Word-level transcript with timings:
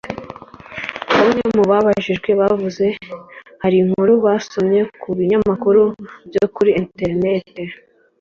Bamwe 1.15 1.43
mu 1.55 1.63
babajijwe 1.69 2.29
bavuze 2.39 2.85
hari 3.61 3.75
inkuru 3.83 4.11
baba 4.15 4.23
basomye 4.25 4.81
ku 5.01 5.09
binyamakuru 5.17 5.83
byo 6.31 6.45
kuri 6.55 6.71
internet 6.81 7.51